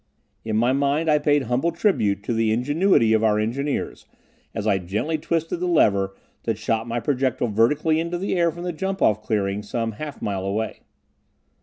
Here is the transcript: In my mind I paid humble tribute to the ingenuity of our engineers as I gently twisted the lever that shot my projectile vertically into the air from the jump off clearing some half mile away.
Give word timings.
In 0.43 0.57
my 0.57 0.73
mind 0.73 1.11
I 1.11 1.19
paid 1.19 1.43
humble 1.43 1.71
tribute 1.71 2.23
to 2.23 2.33
the 2.33 2.51
ingenuity 2.51 3.13
of 3.13 3.23
our 3.23 3.37
engineers 3.39 4.07
as 4.51 4.65
I 4.65 4.79
gently 4.79 5.19
twisted 5.19 5.59
the 5.59 5.67
lever 5.67 6.15
that 6.45 6.57
shot 6.57 6.87
my 6.87 6.99
projectile 6.99 7.49
vertically 7.49 7.99
into 7.99 8.17
the 8.17 8.35
air 8.35 8.49
from 8.51 8.63
the 8.63 8.73
jump 8.73 9.03
off 9.03 9.21
clearing 9.21 9.61
some 9.61 9.91
half 9.91 10.19
mile 10.19 10.43
away. 10.43 10.79